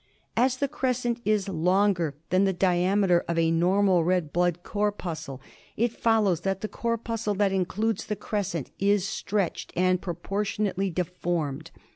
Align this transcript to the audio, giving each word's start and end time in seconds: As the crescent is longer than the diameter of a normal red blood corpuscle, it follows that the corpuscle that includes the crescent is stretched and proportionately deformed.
As 0.35 0.57
the 0.57 0.67
crescent 0.67 1.21
is 1.25 1.47
longer 1.47 2.15
than 2.31 2.43
the 2.43 2.53
diameter 2.53 3.23
of 3.27 3.37
a 3.37 3.51
normal 3.51 4.03
red 4.03 4.33
blood 4.33 4.63
corpuscle, 4.63 5.39
it 5.77 5.93
follows 5.93 6.41
that 6.41 6.61
the 6.61 6.67
corpuscle 6.67 7.35
that 7.35 7.51
includes 7.51 8.07
the 8.07 8.15
crescent 8.15 8.71
is 8.79 9.07
stretched 9.07 9.71
and 9.75 10.01
proportionately 10.01 10.89
deformed. 10.89 11.69